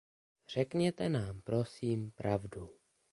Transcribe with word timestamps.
Řekněte 0.49 1.09
nám 1.09 1.41
prosím 1.41 2.11
pravdu. 2.11 2.69